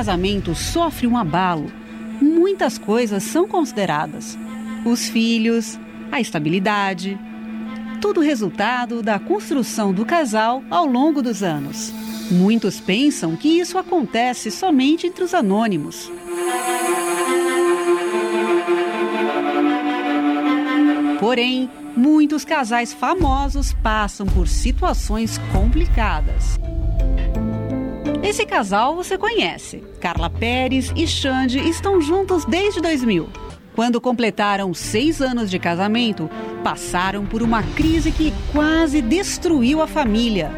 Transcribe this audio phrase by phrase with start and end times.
[0.00, 1.70] Casamento sofre um abalo,
[2.22, 4.38] muitas coisas são consideradas:
[4.82, 5.78] os filhos,
[6.10, 7.18] a estabilidade,
[8.00, 11.92] tudo resultado da construção do casal ao longo dos anos.
[12.30, 16.10] Muitos pensam que isso acontece somente entre os anônimos.
[21.18, 26.58] Porém, muitos casais famosos passam por situações complicadas.
[28.30, 29.82] Esse casal você conhece.
[29.98, 33.28] Carla Pérez e Xande estão juntos desde 2000.
[33.74, 36.30] Quando completaram seis anos de casamento,
[36.62, 40.52] passaram por uma crise que quase destruiu a família.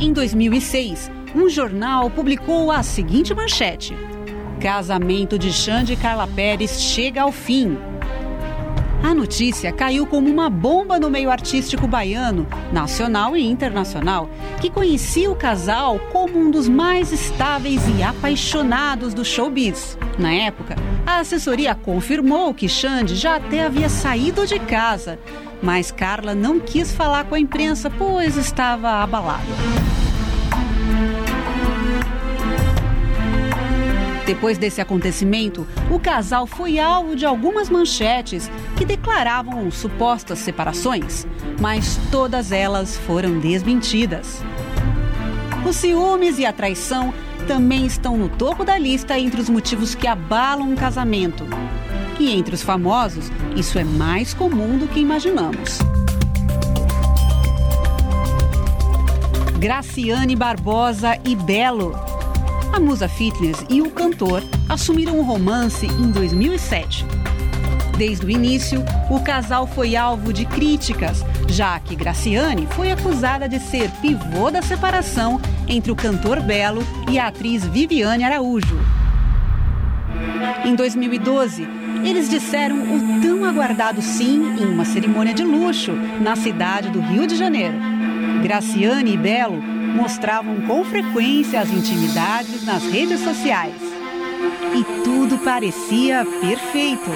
[0.00, 3.94] Em 2006, um jornal publicou a seguinte manchete:
[4.60, 7.78] Casamento de Xande e Carla Pérez chega ao fim.
[9.02, 14.28] A notícia caiu como uma bomba no meio artístico baiano, nacional e internacional,
[14.60, 19.96] que conhecia o casal como um dos mais estáveis e apaixonados do showbiz.
[20.18, 25.18] Na época, a assessoria confirmou que Xande já até havia saído de casa,
[25.62, 29.75] mas Carla não quis falar com a imprensa, pois estava abalada.
[34.26, 41.24] Depois desse acontecimento, o casal foi alvo de algumas manchetes que declaravam supostas separações,
[41.60, 44.42] mas todas elas foram desmentidas.
[45.64, 47.14] Os ciúmes e a traição
[47.46, 51.46] também estão no topo da lista entre os motivos que abalam um casamento.
[52.18, 55.78] E entre os famosos, isso é mais comum do que imaginamos.
[59.60, 62.15] Graciane Barbosa e Belo.
[62.76, 67.06] A musa fitness e o cantor assumiram um romance em 2007.
[67.96, 73.58] Desde o início, o casal foi alvo de críticas, já que Graciane foi acusada de
[73.58, 78.78] ser pivô da separação entre o cantor Belo e a atriz Viviane Araújo.
[80.62, 81.66] Em 2012,
[82.04, 87.26] eles disseram o tão aguardado sim em uma cerimônia de luxo na cidade do Rio
[87.26, 87.78] de Janeiro.
[88.42, 93.74] Graciane e Belo mostravam com frequência as intimidades nas redes sociais.
[94.74, 97.10] E tudo parecia perfeito.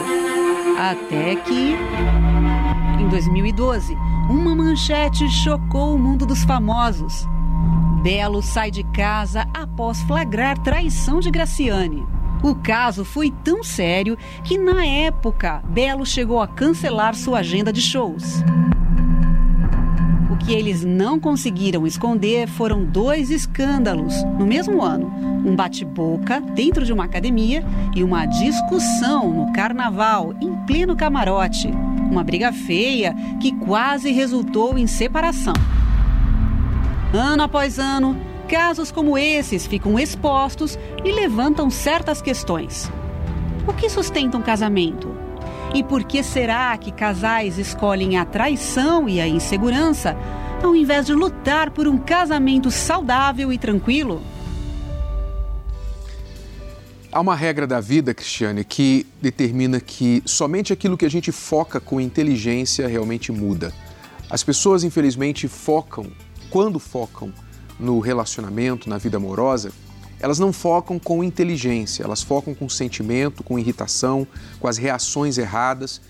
[0.79, 1.77] Até que,
[2.99, 3.95] em 2012,
[4.31, 7.29] uma manchete chocou o mundo dos famosos.
[8.03, 12.07] Belo sai de casa após flagrar traição de Graciane.
[12.43, 17.83] O caso foi tão sério que, na época, Belo chegou a cancelar sua agenda de
[17.83, 18.43] shows.
[20.51, 25.07] Que eles não conseguiram esconder foram dois escândalos no mesmo ano:
[25.47, 31.69] um bate-boca dentro de uma academia e uma discussão no carnaval, em pleno camarote.
[32.11, 35.55] Uma briga feia que quase resultou em separação.
[37.15, 42.91] Ano após ano, casos como esses ficam expostos e levantam certas questões.
[43.69, 45.15] O que sustenta um casamento?
[45.73, 50.17] E por que será que casais escolhem a traição e a insegurança
[50.67, 54.23] ao invés de lutar por um casamento saudável e tranquilo?
[57.13, 61.81] Há uma regra da vida, Cristiane, que determina que somente aquilo que a gente foca
[61.81, 63.73] com inteligência realmente muda.
[64.29, 66.07] As pessoas, infelizmente, focam,
[66.51, 67.33] quando focam
[67.81, 69.73] no relacionamento, na vida amorosa,
[70.21, 74.25] elas não focam com inteligência, elas focam com sentimento, com irritação,
[74.61, 76.01] com as reações erradas.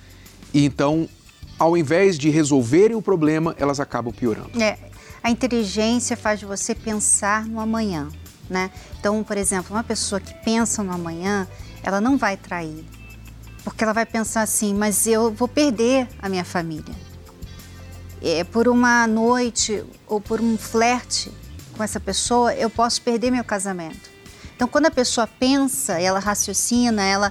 [0.52, 1.08] E então,
[1.60, 4.50] ao invés de resolverem o problema, elas acabam piorando.
[4.60, 4.78] É,
[5.22, 8.08] a inteligência faz você pensar no amanhã,
[8.48, 8.70] né?
[8.98, 11.46] Então, por exemplo, uma pessoa que pensa no amanhã,
[11.82, 12.82] ela não vai trair.
[13.62, 16.94] Porque ela vai pensar assim, mas eu vou perder a minha família.
[18.22, 21.30] É, por uma noite ou por um flerte
[21.76, 24.08] com essa pessoa, eu posso perder meu casamento.
[24.56, 27.30] Então, quando a pessoa pensa, ela raciocina, ela,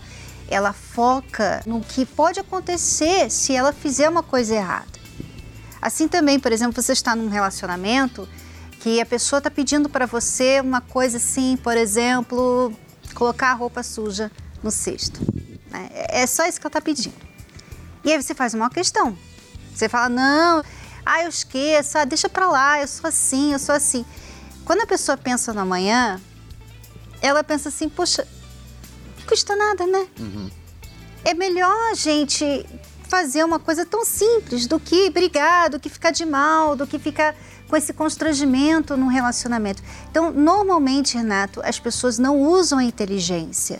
[0.49, 4.99] ela foca no que pode acontecer se ela fizer uma coisa errada.
[5.81, 8.27] Assim também, por exemplo, você está num relacionamento
[8.79, 12.73] que a pessoa está pedindo para você uma coisa assim, por exemplo,
[13.13, 14.31] colocar a roupa suja
[14.63, 15.19] no cesto.
[15.69, 15.89] Né?
[15.93, 17.15] É só isso que ela está pedindo.
[18.03, 19.17] E aí você faz uma questão.
[19.73, 20.63] Você fala, não,
[21.05, 24.05] ah, eu esqueço, ah, deixa para lá, eu sou assim, eu sou assim.
[24.65, 26.19] Quando a pessoa pensa no amanhã,
[27.21, 28.38] ela pensa assim, não
[29.29, 30.07] custa nada, né?
[30.19, 30.49] Uhum.
[31.23, 32.65] É melhor a gente
[33.07, 36.97] fazer uma coisa tão simples do que brigar, do que ficar de mal, do que
[36.97, 37.35] ficar
[37.67, 39.83] com esse constrangimento no relacionamento.
[40.09, 43.79] Então, normalmente, Renato, as pessoas não usam a inteligência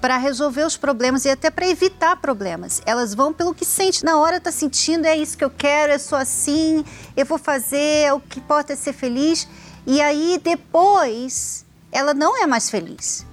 [0.00, 2.82] para resolver os problemas e até para evitar problemas.
[2.84, 5.98] Elas vão pelo que sente na hora, está sentindo, é isso que eu quero, é
[5.98, 6.84] só assim,
[7.16, 9.48] eu vou fazer, o que importa é ser feliz.
[9.86, 13.24] E aí depois ela não é mais feliz.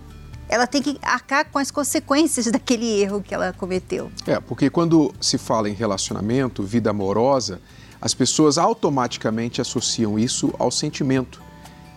[0.51, 4.11] Ela tem que arcar com as consequências daquele erro que ela cometeu.
[4.27, 7.61] É, porque quando se fala em relacionamento, vida amorosa,
[8.01, 11.41] as pessoas automaticamente associam isso ao sentimento.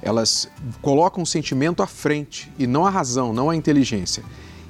[0.01, 0.49] Elas
[0.81, 4.23] colocam o sentimento à frente e não a razão, não a inteligência.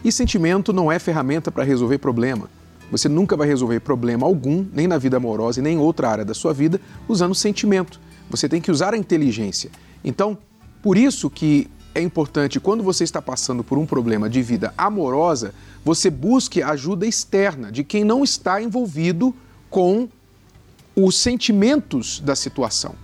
[0.02, 2.48] E sentimento não é ferramenta para resolver problema.
[2.90, 6.24] Você nunca vai resolver problema algum, nem na vida amorosa e nem em outra área
[6.24, 8.00] da sua vida, usando sentimento.
[8.30, 9.70] Você tem que usar a inteligência.
[10.02, 10.38] Então,
[10.82, 15.54] por isso que é importante, quando você está passando por um problema de vida amorosa,
[15.84, 19.34] você busque ajuda externa de quem não está envolvido
[19.70, 20.08] com
[20.96, 22.94] os sentimentos da situação.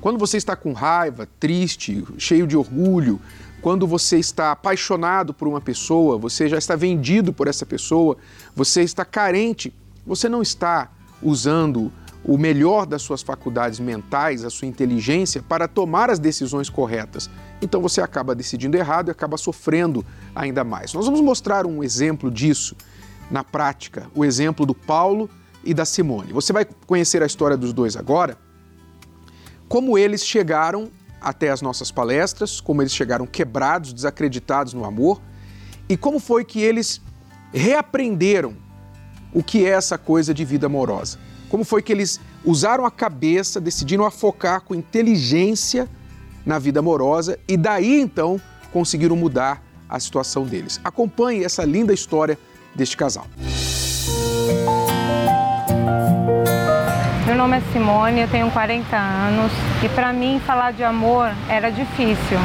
[0.00, 3.18] Quando você está com raiva, triste, cheio de orgulho,
[3.62, 8.18] quando você está apaixonado por uma pessoa, você já está vendido por essa pessoa,
[8.54, 9.72] você está carente,
[10.06, 10.90] você não está
[11.22, 11.90] usando
[12.24, 17.28] o melhor das suas faculdades mentais, a sua inteligência, para tomar as decisões corretas.
[17.60, 20.04] Então você acaba decidindo errado e acaba sofrendo
[20.34, 20.94] ainda mais.
[20.94, 22.74] Nós vamos mostrar um exemplo disso
[23.30, 25.28] na prática, o exemplo do Paulo
[25.62, 26.32] e da Simone.
[26.32, 28.38] Você vai conhecer a história dos dois agora,
[29.68, 35.20] como eles chegaram até as nossas palestras, como eles chegaram quebrados, desacreditados no amor
[35.88, 37.00] e como foi que eles
[37.52, 38.56] reaprenderam
[39.32, 41.18] o que é essa coisa de vida amorosa.
[41.48, 45.88] Como foi que eles usaram a cabeça, decidiram focar com inteligência
[46.44, 48.40] na vida amorosa e daí então
[48.72, 50.80] conseguiram mudar a situação deles.
[50.84, 52.38] Acompanhe essa linda história
[52.74, 53.26] deste casal.
[57.26, 59.52] Meu nome é Simone, eu tenho 40 anos
[59.82, 62.38] e para mim falar de amor era difícil.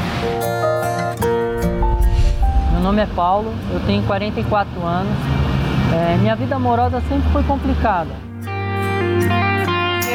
[2.72, 5.18] Meu nome é Paulo, eu tenho 44 anos.
[5.92, 8.29] É, minha vida amorosa sempre foi complicada.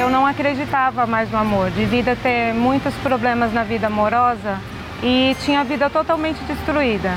[0.05, 4.61] Eu não acreditava mais no amor, devido a ter muitos problemas na vida amorosa
[5.03, 7.13] e tinha a vida totalmente destruída.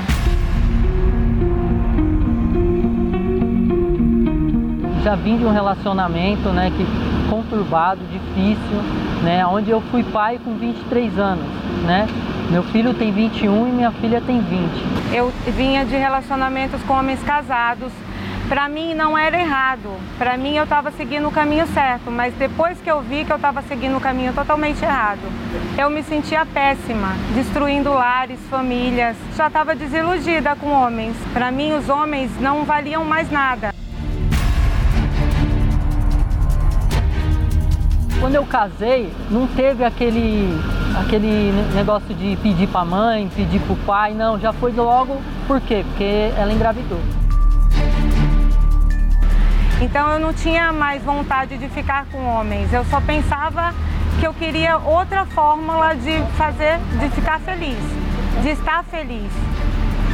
[5.04, 6.86] Já vim de um relacionamento, né, que
[7.28, 8.80] conturbado, difícil,
[9.22, 9.44] né?
[9.46, 11.44] Onde eu fui pai com 23 anos,
[11.84, 12.06] né?
[12.50, 15.14] Meu filho tem 21 e minha filha tem 20.
[15.14, 17.92] Eu vinha de relacionamentos com homens casados.
[18.48, 19.90] Para mim não era errado.
[20.16, 23.36] Para mim eu estava seguindo o caminho certo, mas depois que eu vi que eu
[23.36, 25.20] estava seguindo o caminho totalmente errado,
[25.76, 29.18] eu me sentia péssima, destruindo lares, famílias.
[29.36, 31.14] Já estava desiludida com homens.
[31.34, 33.74] Para mim os homens não valiam mais nada.
[38.18, 40.58] Quando eu casei, não teve aquele,
[40.98, 45.60] aquele negócio de pedir para mãe, pedir para o pai, não, já foi logo, por
[45.60, 45.84] quê?
[45.86, 46.98] Porque ela engravidou.
[49.80, 53.74] Então eu não tinha mais vontade de ficar com homens, eu só pensava
[54.18, 57.78] que eu queria outra fórmula de fazer, de ficar feliz,
[58.42, 59.30] de estar feliz.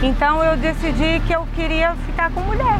[0.03, 2.79] Então eu decidi que eu queria ficar com mulher.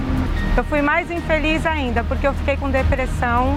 [0.57, 3.57] Eu fui mais infeliz ainda, porque eu fiquei com depressão,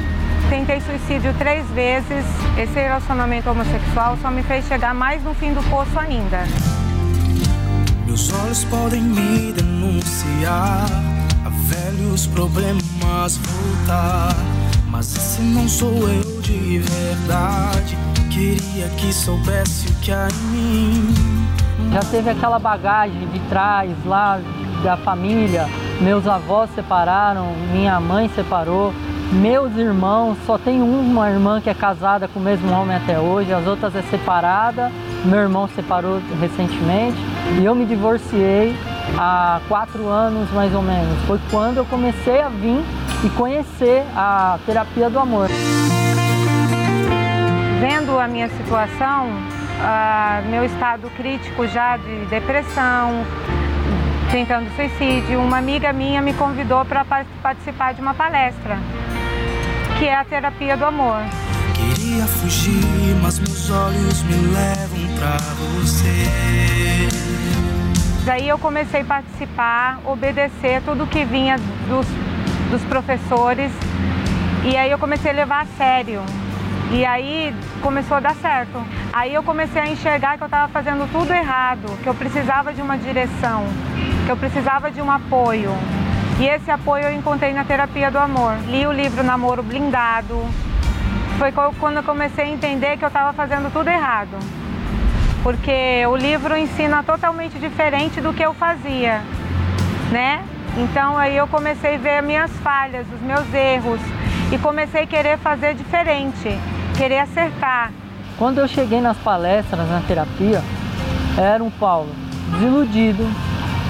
[0.50, 2.26] Tentei suicídio três vezes.
[2.58, 6.44] Esse relacionamento homossexual só me fez chegar mais no fim do poço ainda.
[8.06, 10.86] Meus olhos podem me denunciar
[11.46, 12.87] a velhos problemas
[13.36, 14.36] voltar.
[14.90, 17.98] Mas esse não sou eu de verdade.
[18.32, 21.16] Queria que soubesse o que há em mim.
[21.92, 24.40] Já teve aquela bagagem de trás lá
[24.84, 25.68] da família.
[26.00, 28.94] Meus avós separaram, minha mãe separou.
[29.32, 33.52] Meus irmãos, só tem uma irmã que é casada com o mesmo homem até hoje,
[33.52, 34.92] as outras é separada.
[35.26, 37.18] Meu irmão separou recentemente
[37.60, 38.74] e eu me divorciei
[39.18, 41.20] há quatro anos mais ou menos.
[41.26, 42.84] Foi quando eu comecei a vir
[43.24, 45.50] e conhecer a terapia do amor.
[47.80, 53.26] Vendo a minha situação, uh, meu estado crítico já de depressão,
[54.32, 57.06] tentando suicídio, uma amiga minha me convidou para
[57.42, 58.78] participar de uma palestra
[59.98, 61.18] que é a terapia do amor.
[61.74, 65.38] Queria fugir, mas meus olhos me levam pra
[65.82, 66.28] você.
[68.26, 71.58] Daí eu comecei a participar, obedecer tudo que vinha
[71.88, 72.06] dos,
[72.70, 73.72] dos professores
[74.64, 76.22] e aí eu comecei a levar a sério.
[76.92, 78.84] E aí começou a dar certo.
[79.14, 82.82] Aí eu comecei a enxergar que eu estava fazendo tudo errado, que eu precisava de
[82.82, 83.64] uma direção,
[84.26, 85.72] que eu precisava de um apoio.
[86.40, 88.58] E esse apoio eu encontrei na terapia do amor.
[88.68, 90.46] Li o livro Namoro Blindado.
[91.38, 94.38] Foi quando eu comecei a entender que eu estava fazendo tudo errado.
[95.44, 99.22] Porque o livro ensina totalmente diferente do que eu fazia,
[100.12, 100.44] né?
[100.76, 104.02] Então aí eu comecei a ver minhas falhas, os meus erros
[104.52, 106.50] e comecei a querer fazer diferente,
[106.98, 107.92] querer acertar.
[108.38, 110.62] Quando eu cheguei nas palestras, na terapia,
[111.38, 112.10] era um Paulo
[112.52, 113.24] desiludido,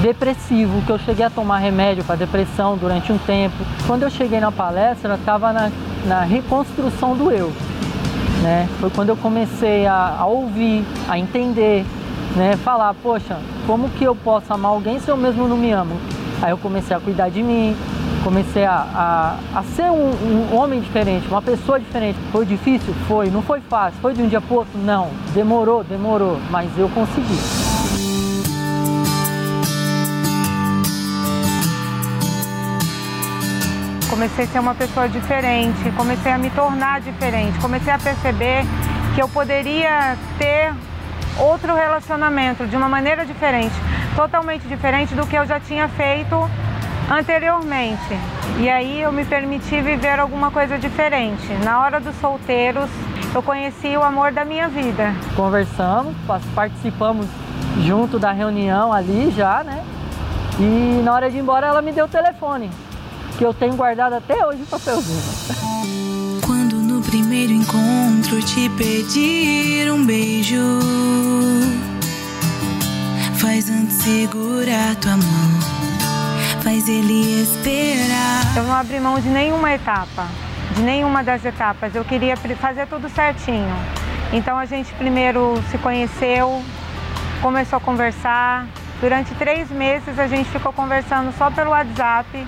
[0.01, 3.55] depressivo, que eu cheguei a tomar remédio para depressão durante um tempo.
[3.86, 5.72] Quando eu cheguei na palestra, estava na,
[6.05, 7.51] na reconstrução do eu.
[8.41, 8.67] Né?
[8.79, 11.86] Foi quando eu comecei a, a ouvir, a entender,
[12.36, 12.55] né?
[12.57, 16.00] falar, poxa, como que eu posso amar alguém se eu mesmo não me amo?
[16.41, 17.75] Aí eu comecei a cuidar de mim,
[18.24, 22.17] comecei a, a, a ser um, um, homem diferente, uma pessoa diferente.
[22.32, 22.94] Foi difícil?
[23.08, 23.29] Foi.
[23.29, 24.00] Não foi fácil.
[24.01, 24.77] Foi de um dia para outro?
[24.77, 25.10] Não.
[25.34, 27.39] Demorou, demorou, mas eu consegui.
[34.10, 38.63] Comecei a ser uma pessoa diferente, comecei a me tornar diferente, comecei a perceber
[39.13, 40.74] que eu poderia ter
[41.39, 43.75] outro relacionamento de uma maneira diferente
[44.17, 46.36] totalmente diferente do que eu já tinha feito
[47.07, 48.17] anteriormente.
[48.59, 51.53] E aí eu me permiti viver alguma coisa diferente.
[51.63, 52.89] Na hora dos solteiros,
[53.36, 55.13] eu conheci o amor da minha vida.
[55.36, 56.15] Conversamos,
[56.55, 57.27] participamos
[57.83, 59.83] junto da reunião ali já, né?
[60.59, 62.71] E na hora de ir embora ela me deu o telefone,
[63.38, 65.21] que eu tenho guardado até hoje o papelzinho.
[66.43, 70.57] Quando no primeiro encontro te pedir um beijo
[73.39, 75.60] Faz antes segurar tua mão,
[76.63, 78.56] faz ele esperar.
[78.56, 80.25] Eu não abri mão de nenhuma etapa,
[80.75, 81.94] de nenhuma das etapas.
[81.94, 83.75] Eu queria fazer tudo certinho.
[84.34, 86.63] Então a gente primeiro se conheceu,
[87.39, 88.65] começou a conversar.
[89.00, 92.48] Durante três meses a gente ficou conversando só pelo WhatsApp,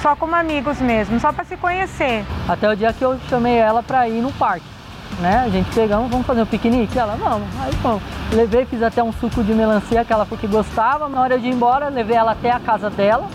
[0.00, 2.24] só como amigos mesmo, só para se conhecer.
[2.48, 4.79] Até o dia que eu chamei ela para ir no parque
[5.18, 5.42] né?
[5.44, 6.98] A gente pegamos, vamos fazer um piquenique?
[6.98, 7.48] Ela, vamos.
[7.60, 8.00] Aí, bom,
[8.32, 11.08] levei, fiz até um suco de melancia que ela falou que gostava.
[11.08, 13.28] Na hora de ir embora, levei ela até a casa dela.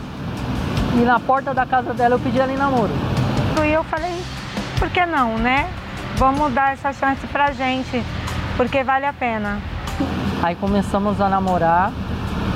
[0.94, 2.92] E na porta da casa dela eu pedi ela em namoro.
[3.66, 4.22] E eu falei,
[4.80, 5.70] por que não, né?
[6.18, 8.02] Vamos dar essa chance pra gente,
[8.56, 9.60] porque vale a pena.
[10.42, 11.92] Aí começamos a namorar,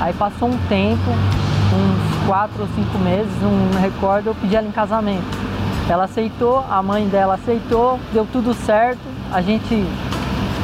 [0.00, 4.70] aí passou um tempo, uns quatro ou cinco meses, não recordo, eu pedi ela em
[4.70, 5.38] casamento.
[5.88, 9.09] Ela aceitou, a mãe dela aceitou, deu tudo certo.
[9.32, 9.86] A gente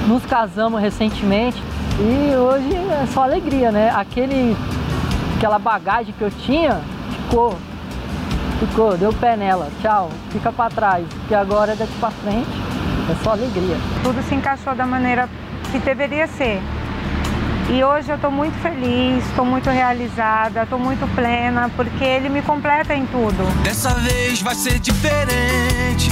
[0.09, 1.63] nos casamos recentemente
[2.01, 3.91] e hoje é só alegria, né?
[3.95, 4.57] Aquele,
[5.37, 6.81] aquela bagagem que eu tinha
[7.11, 7.57] ficou,
[8.59, 9.69] ficou, deu pé nela.
[9.81, 12.67] Tchau, fica para trás, porque agora é daqui para frente
[13.11, 13.77] é só alegria.
[14.03, 15.29] Tudo se encaixou da maneira
[15.71, 16.61] que deveria ser.
[17.69, 22.41] E hoje eu estou muito feliz, estou muito realizada, estou muito plena, porque ele me
[22.43, 23.45] completa em tudo.
[23.63, 26.11] Dessa vez vai ser diferente,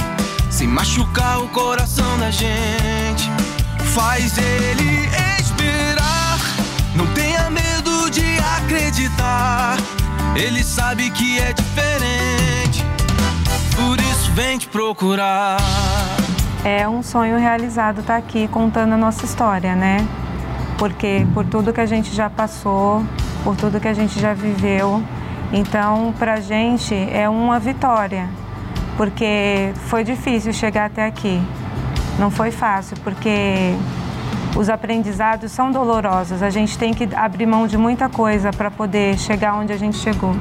[0.55, 3.29] sem machucar o coração da gente.
[3.93, 5.05] Faz ele
[5.37, 6.39] esperar,
[6.95, 9.75] não tenha medo de acreditar.
[10.33, 12.85] Ele sabe que é diferente,
[13.75, 15.57] por isso vem te procurar.
[16.63, 20.07] É um sonho realizado estar tá aqui contando a nossa história, né?
[20.77, 23.03] porque por tudo que a gente já passou,
[23.43, 25.01] por tudo que a gente já viveu,
[25.53, 28.29] então para gente é uma vitória,
[28.97, 31.41] porque foi difícil chegar até aqui.
[32.17, 33.75] Não foi fácil, porque
[34.55, 36.41] os aprendizados são dolorosos.
[36.41, 39.97] A gente tem que abrir mão de muita coisa para poder chegar onde a gente
[39.97, 40.33] chegou.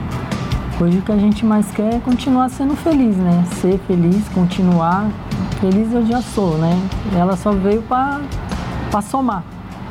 [0.80, 3.44] Hoje o que a gente mais quer é continuar sendo feliz, né?
[3.60, 5.08] Ser feliz, continuar.
[5.60, 6.80] Feliz eu já sou, né?
[7.16, 8.20] Ela só veio para
[9.02, 9.42] somar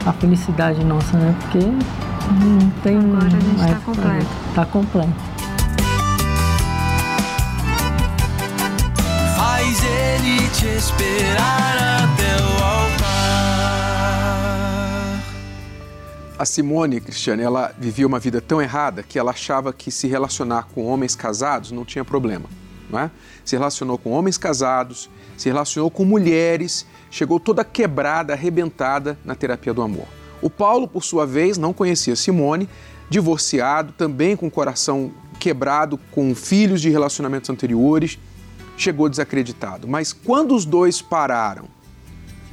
[0.05, 1.33] a felicidade nossa, né?
[1.39, 2.97] Porque não tem.
[2.97, 4.27] Agora a gente está completo.
[4.49, 5.32] Está completo.
[10.83, 13.73] Esperar até o altar.
[16.37, 20.67] A Simone, Cristiane, ela vivia uma vida tão errada que ela achava que se relacionar
[20.73, 22.49] com homens casados não tinha problema.
[22.89, 23.09] Não é?
[23.45, 29.71] Se relacionou com homens casados, se relacionou com mulheres chegou toda quebrada, arrebentada na terapia
[29.71, 30.07] do amor.
[30.41, 32.67] O Paulo, por sua vez, não conhecia Simone,
[33.07, 38.17] divorciado, também com o coração quebrado, com filhos de relacionamentos anteriores,
[38.77, 39.87] chegou desacreditado.
[39.87, 41.65] Mas quando os dois pararam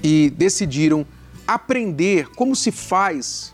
[0.03, 1.07] e decidiram
[1.47, 3.53] aprender como se faz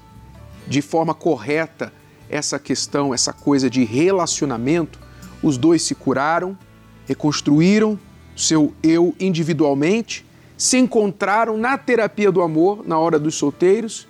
[0.66, 1.92] de forma correta
[2.28, 4.98] essa questão, essa coisa de relacionamento,
[5.42, 6.58] os dois se curaram,
[7.06, 7.98] reconstruíram
[8.36, 14.08] seu eu individualmente se encontraram na terapia do amor na hora dos solteiros,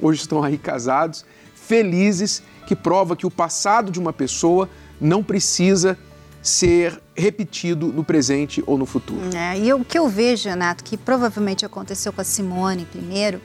[0.00, 4.68] hoje estão aí casados, felizes, que prova que o passado de uma pessoa
[5.00, 5.98] não precisa
[6.46, 9.36] ser repetido no presente ou no futuro.
[9.36, 13.40] É, e o que eu vejo, Renato, que provavelmente aconteceu com a Simone primeiro,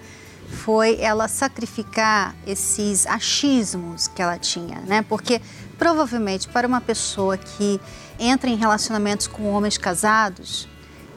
[0.48, 5.04] foi ela sacrificar esses achismos que ela tinha, né?
[5.08, 5.42] Porque
[5.80, 7.80] provavelmente para uma pessoa que
[8.20, 10.68] entra em relacionamentos com homens casados,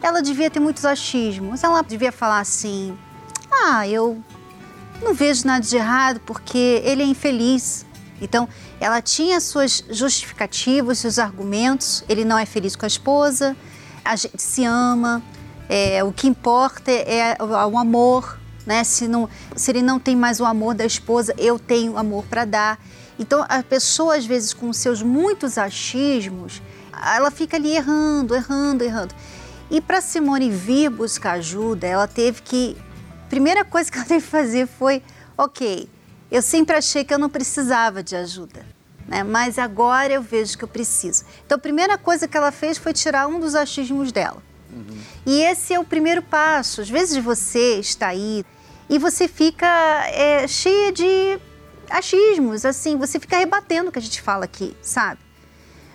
[0.00, 1.62] ela devia ter muitos achismos.
[1.62, 2.96] Ela devia falar assim:
[3.52, 4.22] "Ah, eu
[5.02, 7.84] não vejo nada de errado porque ele é infeliz.
[8.22, 8.48] Então,
[8.84, 12.04] ela tinha suas justificativas, seus argumentos.
[12.06, 13.56] Ele não é feliz com a esposa,
[14.04, 15.22] a gente se ama,
[15.70, 18.38] é, o que importa é o amor.
[18.66, 18.84] Né?
[18.84, 19.26] Se, não,
[19.56, 22.78] se ele não tem mais o amor da esposa, eu tenho amor para dar.
[23.18, 26.60] Então, a pessoa, às vezes, com seus muitos achismos,
[27.16, 29.14] ela fica ali errando, errando, errando.
[29.70, 32.76] E para Simone vir buscar ajuda, ela teve que.
[33.30, 35.02] Primeira coisa que ela teve que fazer foi:
[35.38, 35.88] ok,
[36.30, 38.73] eu sempre achei que eu não precisava de ajuda,
[39.06, 39.22] né?
[39.22, 41.24] mas agora eu vejo que eu preciso.
[41.44, 44.42] Então, a primeira coisa que ela fez foi tirar um dos achismos dela.
[44.72, 44.98] Uhum.
[45.26, 46.80] E esse é o primeiro passo.
[46.80, 48.44] Às vezes você está aí
[48.88, 49.66] e você fica
[50.08, 51.38] é, cheia de
[51.90, 55.20] achismos, assim, você fica rebatendo o que a gente fala aqui, sabe?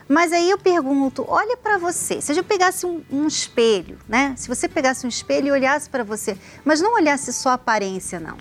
[0.07, 4.33] Mas aí eu pergunto, olha para você, se eu pegasse um, um, espelho, né?
[4.35, 6.35] Se você pegasse um espelho e olhasse para você,
[6.65, 8.37] mas não olhasse só a aparência, não.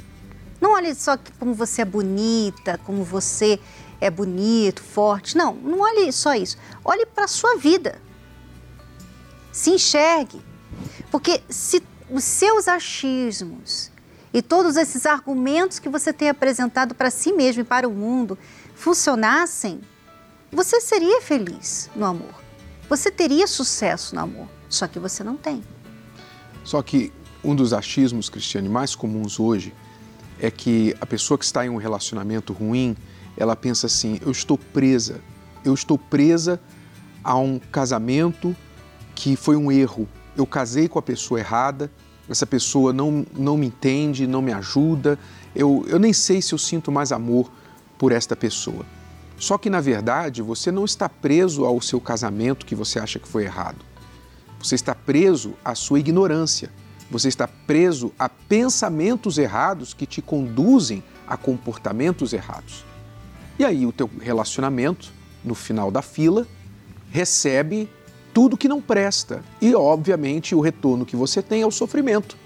[0.60, 3.60] Não olhe só como você é bonita, como você
[4.00, 5.36] é bonito, forte.
[5.36, 6.56] Não, não olhe só isso.
[6.84, 8.00] Olhe para a sua vida.
[9.52, 10.40] Se enxergue.
[11.10, 13.90] Porque se os seus achismos
[14.32, 18.38] e todos esses argumentos que você tem apresentado para si mesmo e para o mundo
[18.74, 19.80] funcionassem,
[20.50, 22.34] você seria feliz no amor.
[22.88, 24.48] Você teria sucesso no amor.
[24.68, 25.62] Só que você não tem.
[26.62, 27.12] Só que
[27.42, 29.74] um dos achismos, Cristiane, mais comuns hoje
[30.38, 32.96] é que a pessoa que está em um relacionamento ruim,
[33.38, 35.20] ela pensa assim: eu estou presa,
[35.64, 36.60] eu estou presa
[37.22, 38.54] a um casamento
[39.14, 40.08] que foi um erro.
[40.36, 41.90] Eu casei com a pessoa errada,
[42.28, 45.18] essa pessoa não, não me entende, não me ajuda,
[45.54, 47.50] eu, eu nem sei se eu sinto mais amor
[47.96, 48.84] por esta pessoa.
[49.36, 53.28] Só que, na verdade, você não está preso ao seu casamento que você acha que
[53.28, 53.84] foi errado.
[54.60, 56.70] Você está preso à sua ignorância
[57.10, 62.84] você está preso a pensamentos errados que te conduzem a comportamentos errados.
[63.58, 65.12] E aí o teu relacionamento,
[65.44, 66.46] no final da fila,
[67.10, 67.88] recebe
[68.32, 69.42] tudo que não presta.
[69.60, 72.36] E, obviamente, o retorno que você tem é o sofrimento.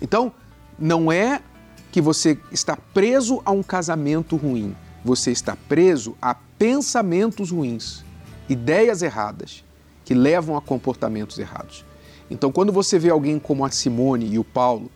[0.00, 0.32] Então,
[0.78, 1.42] não é
[1.90, 4.76] que você está preso a um casamento ruim.
[5.04, 8.04] Você está preso a pensamentos ruins,
[8.48, 9.64] ideias erradas,
[10.04, 11.84] que levam a comportamentos errados.
[12.30, 14.90] Então, quando você vê alguém como a Simone e o Paulo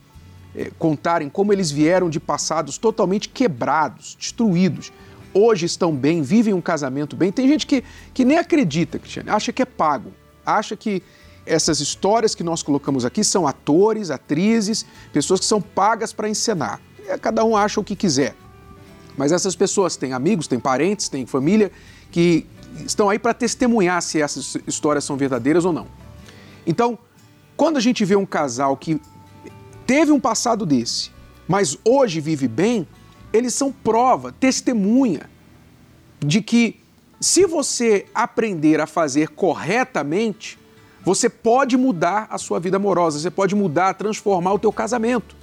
[0.54, 4.92] é, contarem como eles vieram de passados totalmente quebrados, destruídos,
[5.32, 9.52] hoje estão bem, vivem um casamento bem, tem gente que, que nem acredita, Cristiane, acha
[9.52, 10.12] que é pago,
[10.46, 11.02] acha que
[11.46, 16.80] essas histórias que nós colocamos aqui são atores, atrizes, pessoas que são pagas para encenar.
[16.98, 18.34] E cada um acha o que quiser.
[19.16, 21.70] Mas essas pessoas têm amigos, têm parentes, têm família
[22.10, 22.46] que
[22.86, 25.86] estão aí para testemunhar se essas histórias são verdadeiras ou não.
[26.66, 26.98] Então,
[27.56, 29.00] quando a gente vê um casal que
[29.86, 31.10] teve um passado desse,
[31.46, 32.86] mas hoje vive bem,
[33.32, 35.28] eles são prova, testemunha
[36.20, 36.80] de que
[37.20, 40.58] se você aprender a fazer corretamente,
[41.02, 45.36] você pode mudar a sua vida amorosa, você pode mudar, transformar o teu casamento.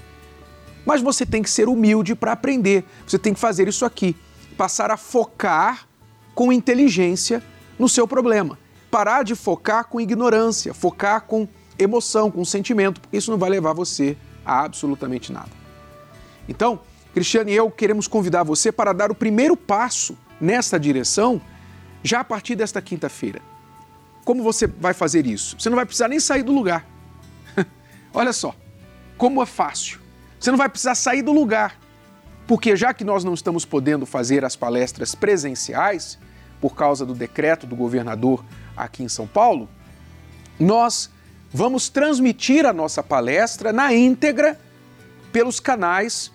[0.86, 2.84] Mas você tem que ser humilde para aprender.
[3.06, 4.16] Você tem que fazer isso aqui,
[4.58, 5.88] passar a focar
[6.34, 7.44] com inteligência
[7.78, 8.58] no seu problema.
[8.90, 13.74] Parar de focar com ignorância, focar com emoção, com sentimento, porque isso não vai levar
[13.74, 15.50] você a absolutamente nada.
[16.48, 16.80] Então,
[17.14, 21.42] Cristiane e eu queremos convidar você para dar o primeiro passo nessa direção
[22.04, 23.42] já a partir desta quinta-feira.
[24.24, 25.60] Como você vai fazer isso?
[25.60, 26.86] Você não vai precisar nem sair do lugar.
[28.14, 28.56] Olha só,
[29.18, 30.00] como é fácil.
[30.40, 31.80] Você não vai precisar sair do lugar.
[32.48, 36.18] Porque já que nós não estamos podendo fazer as palestras presenciais,
[36.60, 38.44] por causa do decreto do governador
[38.76, 39.70] aqui em São Paulo,
[40.60, 41.10] nós
[41.54, 44.58] vamos transmitir a nossa palestra na íntegra
[45.32, 46.32] pelos canais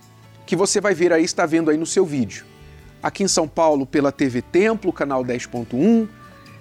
[0.46, 2.44] que você vai ver aí, está vendo aí no seu vídeo.
[3.02, 6.08] Aqui em São Paulo, pela TV Templo, canal 10.1,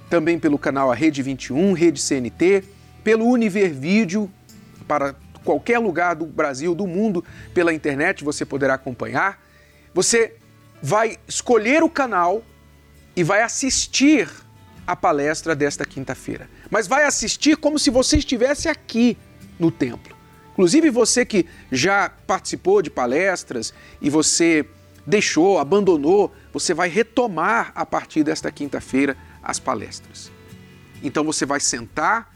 [0.10, 2.63] também pelo canal A Rede 21, Rede CNT,
[3.04, 4.30] pelo Univer Vídeo,
[4.88, 9.39] para qualquer lugar do Brasil, do mundo, pela internet você poderá acompanhar.
[9.94, 10.36] Você
[10.82, 12.44] vai escolher o canal
[13.15, 14.28] e vai assistir
[14.86, 16.50] a palestra desta quinta-feira.
[16.69, 19.17] Mas vai assistir como se você estivesse aqui.
[19.58, 20.15] no templo.
[20.51, 24.65] Inclusive você que já participou de palestras e você
[25.06, 30.32] deixou, abandonou, você vai retomar a partir desta quinta-feira as palestras.
[31.04, 32.34] Então você vai sentar,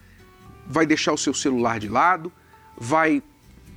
[0.66, 2.32] vai deixar o seu celular de lado,
[2.78, 3.24] vai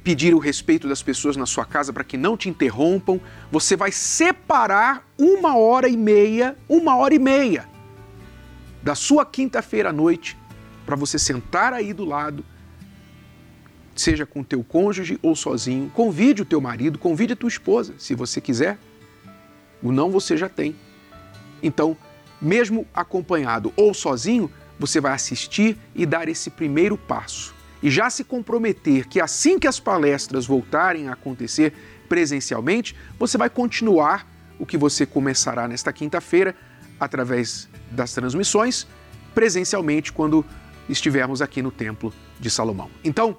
[0.05, 3.93] pedir o respeito das pessoas na sua casa para que não te interrompam, você vai
[3.93, 7.69] separar uma hora e meia, uma hora e meia
[8.83, 10.37] da sua quinta-feira à noite
[10.93, 12.45] para você sentar aí do lado,
[13.97, 18.15] seja com teu cônjuge ou sozinho, convide o teu marido, convide a tua esposa, se
[18.15, 18.77] você quiser.
[19.83, 20.77] O não você já tem.
[21.63, 21.97] Então,
[22.43, 27.55] mesmo acompanhado ou sozinho, você vai assistir e dar esse primeiro passo.
[27.83, 31.73] E já se comprometer que assim que as palestras voltarem a acontecer
[32.07, 36.55] presencialmente, você vai continuar o que você começará nesta quinta-feira
[37.01, 38.87] através das transmissões,
[39.35, 40.45] presencialmente quando
[40.89, 42.91] estivermos aqui no Templo de Salomão.
[43.05, 43.37] Então,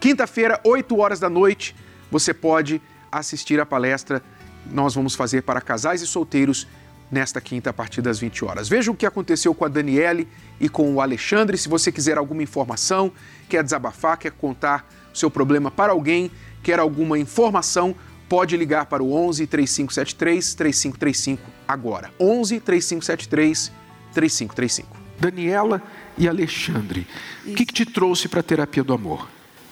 [0.00, 1.74] quinta-feira, 8 horas da noite,
[2.10, 4.22] você pode assistir a palestra
[4.66, 6.66] nós vamos fazer para casais e solteiros
[7.10, 8.68] nesta quinta a partir das 20 horas.
[8.68, 10.28] Veja o que aconteceu com a Daniele
[10.60, 11.58] e com o Alexandre.
[11.58, 13.10] Se você quiser alguma informação,
[13.48, 16.30] quer desabafar, quer contar seu problema para alguém,
[16.62, 17.96] quer alguma informação,
[18.28, 22.12] pode ligar para o 11 3573 3535 agora.
[22.20, 23.72] 11 3573
[24.12, 24.99] 3535.
[25.20, 25.82] Daniela
[26.16, 27.06] e Alexandre,
[27.46, 29.28] o que, que te trouxe para a terapia do amor?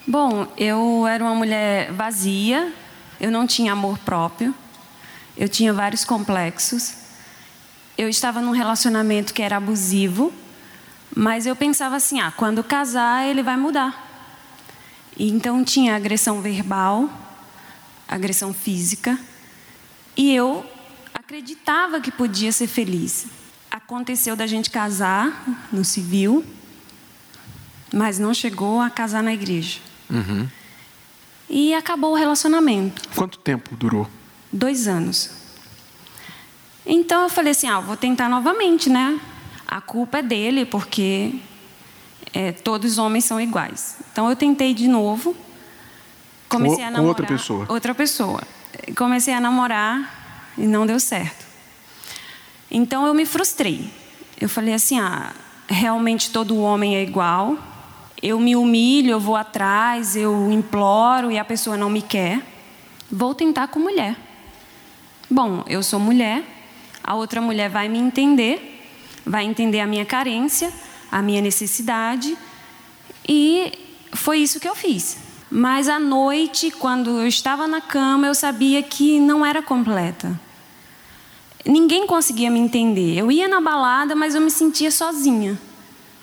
[0.06, 2.72] Bom, eu era uma mulher vazia,
[3.18, 4.54] eu não tinha amor próprio,
[5.36, 6.94] eu tinha vários complexos.
[7.96, 10.32] Eu estava num relacionamento que era abusivo,
[11.14, 14.06] mas eu pensava assim: ah, quando casar, ele vai mudar.
[15.16, 17.10] E então tinha agressão verbal,
[18.06, 19.18] agressão física,
[20.16, 20.64] e eu
[21.12, 23.26] acreditava que podia ser feliz.
[23.78, 26.44] Aconteceu da gente casar no civil,
[27.94, 29.78] mas não chegou a casar na igreja.
[30.10, 30.48] Uhum.
[31.48, 33.08] E acabou o relacionamento.
[33.14, 34.08] Quanto tempo durou?
[34.52, 35.30] Dois anos.
[36.84, 39.20] Então eu falei assim: ah, vou tentar novamente, né?
[39.66, 41.36] A culpa é dele, porque
[42.34, 43.98] é, todos os homens são iguais.
[44.12, 45.36] Então eu tentei de novo.
[46.48, 47.02] Comecei com, a namorar.
[47.02, 47.66] Com outra pessoa.
[47.68, 48.42] Outra pessoa.
[48.96, 51.47] Comecei a namorar e não deu certo.
[52.70, 53.90] Então eu me frustrei.
[54.40, 55.32] Eu falei assim: ah,
[55.66, 57.56] realmente todo homem é igual.
[58.20, 62.42] Eu me humilho, eu vou atrás, eu imploro e a pessoa não me quer.
[63.10, 64.16] Vou tentar com mulher.
[65.30, 66.42] Bom, eu sou mulher,
[67.04, 68.82] a outra mulher vai me entender,
[69.24, 70.72] vai entender a minha carência,
[71.12, 72.36] a minha necessidade,
[73.28, 73.72] e
[74.14, 75.18] foi isso que eu fiz.
[75.50, 80.38] Mas à noite, quando eu estava na cama, eu sabia que não era completa.
[81.64, 83.16] Ninguém conseguia me entender.
[83.16, 85.58] Eu ia na balada, mas eu me sentia sozinha.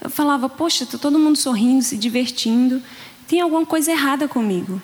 [0.01, 2.81] Eu falava, poxa, está todo mundo sorrindo, se divertindo.
[3.27, 4.81] Tem alguma coisa errada comigo.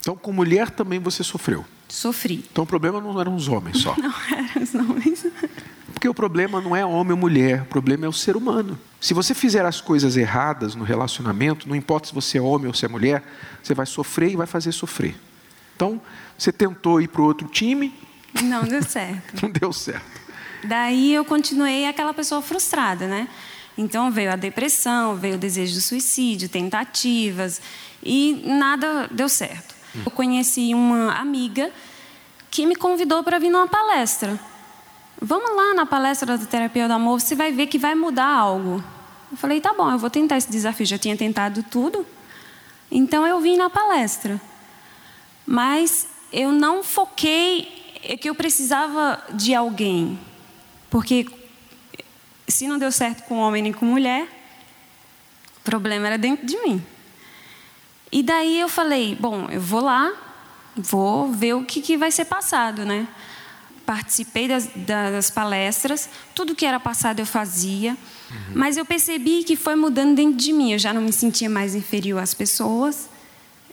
[0.00, 1.64] Então, com mulher também você sofreu?
[1.88, 2.44] Sofri.
[2.52, 3.94] Então o problema não eram os homens só.
[3.98, 5.26] Não eram os homens.
[5.92, 8.78] Porque o problema não é homem ou mulher, o problema é o ser humano.
[9.00, 12.74] Se você fizer as coisas erradas no relacionamento, não importa se você é homem ou
[12.74, 13.24] se é mulher,
[13.62, 15.16] você vai sofrer e vai fazer sofrer.
[15.74, 16.00] Então,
[16.36, 17.92] você tentou ir para o outro time.
[18.42, 19.34] Não deu certo.
[19.42, 20.18] não deu certo.
[20.64, 23.28] Daí eu continuei aquela pessoa frustrada, né?
[23.76, 27.60] Então veio a depressão, veio o desejo de suicídio, tentativas
[28.02, 29.74] e nada deu certo.
[30.04, 31.70] Eu conheci uma amiga
[32.50, 34.38] que me convidou para vir numa palestra.
[35.20, 38.82] Vamos lá na palestra da terapia do amor, você vai ver que vai mudar algo.
[39.30, 40.86] Eu falei, tá bom, eu vou tentar esse desafio.
[40.86, 42.06] Já tinha tentado tudo.
[42.90, 44.40] Então eu vim na palestra.
[45.46, 50.18] Mas eu não foquei é que eu precisava de alguém.
[50.90, 51.26] Porque
[52.46, 54.26] se não deu certo com homem nem com mulher,
[55.58, 56.84] o problema era dentro de mim.
[58.10, 60.10] E daí eu falei, bom, eu vou lá,
[60.74, 63.06] vou ver o que, que vai ser passado, né?
[63.84, 68.52] Participei das, das palestras, tudo que era passado eu fazia, uhum.
[68.54, 70.72] mas eu percebi que foi mudando dentro de mim.
[70.72, 73.10] Eu já não me sentia mais inferior às pessoas,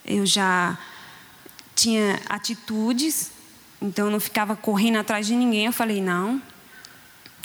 [0.06, 0.78] eu já
[1.74, 3.32] tinha atitudes,
[3.82, 5.66] então eu não ficava correndo atrás de ninguém.
[5.66, 6.42] Eu falei, não,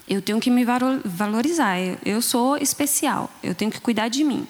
[0.08, 0.64] eu tenho que me
[1.04, 4.46] valorizar, eu sou especial, eu tenho que cuidar de mim.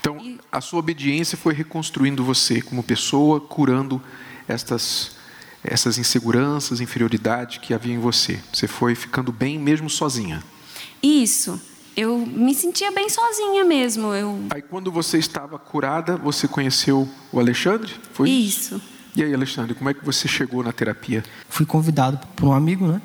[0.00, 0.18] Então,
[0.52, 4.02] a sua obediência foi reconstruindo você como pessoa, curando
[4.46, 5.12] estas,
[5.62, 8.38] essas inseguranças, inferioridade que havia em você.
[8.52, 10.42] Você foi ficando bem mesmo sozinha.
[11.02, 11.58] Isso.
[11.96, 14.12] Eu me sentia bem sozinha mesmo.
[14.12, 14.46] Eu...
[14.50, 17.94] Aí, quando você estava curada, você conheceu o Alexandre?
[18.12, 18.82] Foi isso?
[19.16, 21.22] E aí, Alexandre, como é que você chegou na terapia?
[21.48, 23.00] Fui convidado por um amigo, né?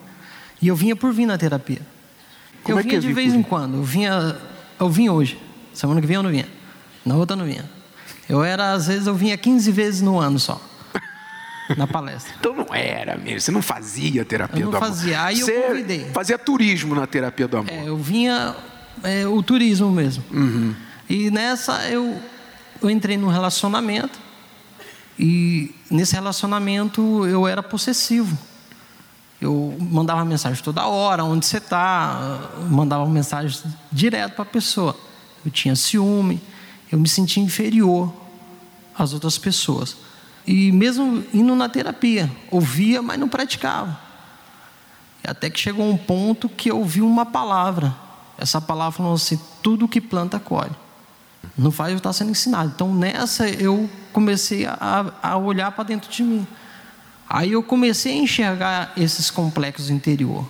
[0.61, 1.81] E eu vinha por vir na terapia.
[2.63, 3.77] Como eu é vinha é de vez em quando.
[3.77, 4.35] Eu vinha,
[4.79, 5.39] eu vim hoje.
[5.71, 6.47] Semana que vem eu não vinha.
[7.05, 7.63] Na outra não vinha.
[8.27, 10.59] Eu era, às vezes, eu vinha 15 vezes no ano só.
[11.77, 12.33] Na palestra.
[12.39, 14.89] então não era mesmo, você não fazia terapia eu não do amor.
[14.89, 16.09] fazia, aí você eu convidei.
[16.11, 17.71] fazia turismo na terapia do amor.
[17.71, 18.55] É, eu vinha
[19.03, 20.23] é, o turismo mesmo.
[20.31, 20.73] Uhum.
[21.07, 22.19] E nessa eu,
[22.81, 24.19] eu entrei num relacionamento
[25.19, 28.37] e nesse relacionamento eu era possessivo.
[29.41, 34.95] Eu mandava mensagem toda hora, onde você está, mandava mensagem direto para a pessoa.
[35.45, 36.41] Eu tinha ciúme,
[36.89, 38.13] eu me sentia inferior
[38.97, 39.97] às outras pessoas.
[40.47, 43.99] E mesmo indo na terapia, ouvia, mas não praticava.
[45.23, 47.93] Até que chegou um ponto que eu ouvi uma palavra.
[48.37, 50.75] Essa palavra falou assim: tudo que planta colhe.
[51.57, 52.71] Não faz eu estar sendo ensinado.
[52.73, 56.47] Então nessa eu comecei a, a olhar para dentro de mim.
[57.29, 60.45] Aí eu comecei a enxergar esses complexos interior.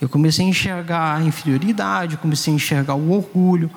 [0.00, 3.70] Eu comecei a enxergar a inferioridade, eu comecei a enxergar o orgulho,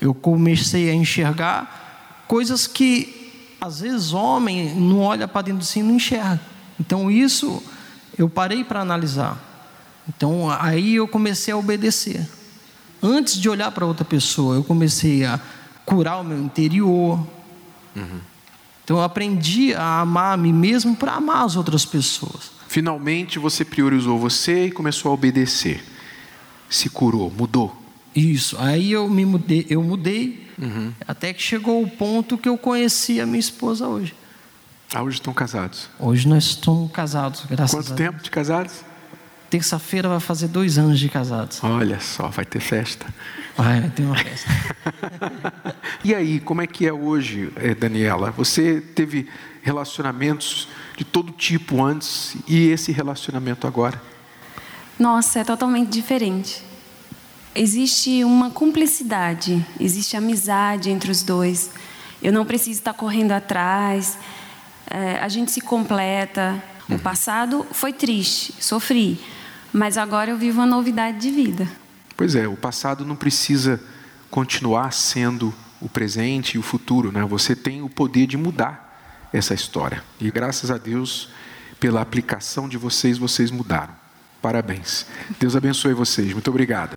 [0.00, 5.80] eu comecei a enxergar coisas que às vezes homem não olha para dentro de si
[5.80, 6.40] e não enxerga.
[6.78, 7.62] Então isso
[8.18, 9.38] eu parei para analisar.
[10.08, 12.28] Então aí eu comecei a obedecer.
[13.02, 15.40] Antes de olhar para outra pessoa, eu comecei a
[15.84, 17.18] curar o meu interior.
[17.96, 18.20] Uhum.
[18.84, 22.50] Então eu aprendi a amar a mim mesmo para amar as outras pessoas.
[22.68, 25.82] Finalmente você priorizou você e começou a obedecer.
[26.68, 27.74] Se curou, mudou.
[28.14, 28.56] Isso.
[28.58, 30.92] Aí eu me mudei, eu mudei Uhum.
[31.06, 34.14] até que chegou o ponto que eu conheci a minha esposa hoje.
[34.94, 35.88] Ah, hoje estão casados.
[35.98, 38.10] Hoje nós estamos casados, graças Quanto a Deus.
[38.10, 38.74] tempo de casados?
[39.54, 41.62] Terça-feira vai fazer dois anos de casados.
[41.62, 43.06] Olha só, vai ter festa.
[43.56, 44.50] Vai, tem uma festa.
[46.02, 48.32] E aí, como é que é hoje, eh, Daniela?
[48.32, 49.28] Você teve
[49.62, 54.02] relacionamentos de todo tipo antes e esse relacionamento agora?
[54.98, 56.60] Nossa, é totalmente diferente.
[57.54, 61.70] Existe uma cumplicidade, existe amizade entre os dois.
[62.20, 64.18] Eu não preciso estar correndo atrás.
[64.90, 66.60] é, a gente se completa.
[66.90, 69.18] O passado foi triste, sofri,
[69.74, 71.68] mas agora eu vivo uma novidade de vida.
[72.16, 73.80] Pois é, o passado não precisa
[74.30, 77.24] continuar sendo o presente e o futuro, né?
[77.24, 80.02] Você tem o poder de mudar essa história.
[80.20, 81.28] E graças a Deus,
[81.80, 83.92] pela aplicação de vocês, vocês mudaram.
[84.40, 85.06] Parabéns.
[85.40, 86.32] Deus abençoe vocês.
[86.32, 86.94] Muito obrigado.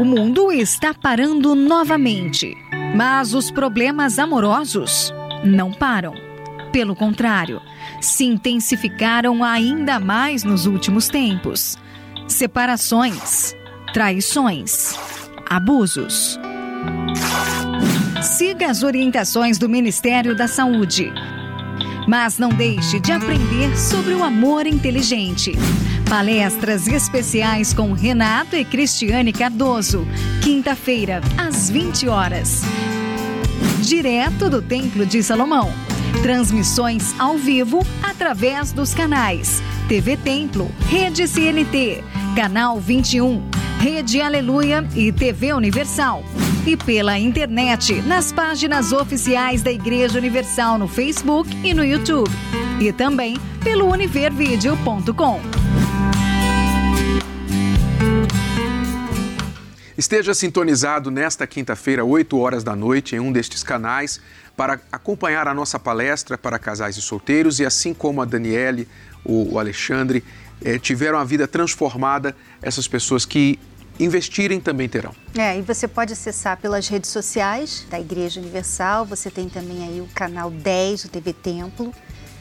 [0.00, 2.56] O mundo está parando novamente,
[2.96, 5.12] mas os problemas amorosos
[5.44, 6.29] não param.
[6.72, 7.60] Pelo contrário,
[8.00, 11.76] se intensificaram ainda mais nos últimos tempos.
[12.28, 13.56] Separações,
[13.92, 14.94] traições,
[15.48, 16.38] abusos.
[18.22, 21.12] Siga as orientações do Ministério da Saúde.
[22.06, 25.52] Mas não deixe de aprender sobre o amor inteligente.
[26.08, 30.06] Palestras especiais com Renato e Cristiane Cardoso.
[30.42, 32.62] Quinta-feira, às 20 horas.
[33.82, 35.72] Direto do Templo de Salomão.
[36.22, 42.04] Transmissões ao vivo através dos canais TV Templo, Rede CNT,
[42.36, 43.42] Canal 21,
[43.80, 46.22] Rede Aleluia e TV Universal.
[46.66, 52.30] E pela internet, nas páginas oficiais da Igreja Universal no Facebook e no YouTube.
[52.78, 55.59] E também pelo univervideo.com.
[60.00, 64.18] Esteja sintonizado nesta quinta-feira, 8 horas da noite, em um destes canais,
[64.56, 67.60] para acompanhar a nossa palestra para casais e solteiros.
[67.60, 68.88] E assim como a Daniele,
[69.22, 70.24] o Alexandre,
[70.64, 73.58] eh, tiveram a vida transformada, essas pessoas que
[73.98, 75.14] investirem também terão.
[75.36, 80.00] É, e você pode acessar pelas redes sociais da Igreja Universal, você tem também aí
[80.00, 81.92] o canal 10 do TV Templo.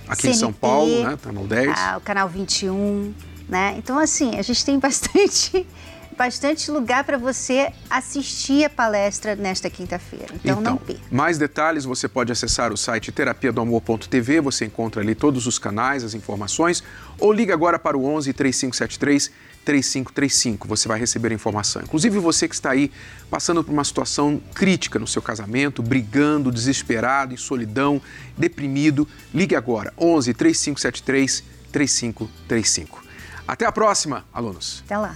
[0.08, 1.20] Aqui em São Paulo, né?
[1.22, 1.74] Canal 10.
[1.76, 3.14] Ah, o canal 21,
[3.50, 3.76] né?
[3.78, 5.68] Então, assim, a gente tem bastante,
[6.20, 10.28] bastante lugar para você assistir a palestra nesta quinta-feira.
[10.36, 11.02] Então, não perca.
[11.10, 15.58] mais detalhes você pode acessar o site terapia do amor.tv, você encontra ali todos os
[15.58, 16.84] canais, as informações,
[17.18, 19.32] ou liga agora para o 11 3573
[19.64, 21.82] 3535, você vai receber a informação.
[21.82, 22.92] Inclusive você que está aí
[23.30, 28.02] passando por uma situação crítica no seu casamento, brigando, desesperado, em solidão,
[28.38, 33.04] deprimido, ligue agora 11 3573 3535.
[33.48, 34.84] Até a próxima, alunos.
[34.86, 35.16] Até lá.